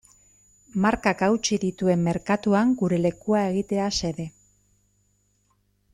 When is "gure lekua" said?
2.81-3.45